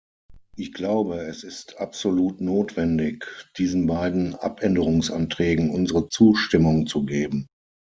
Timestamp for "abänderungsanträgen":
4.33-5.69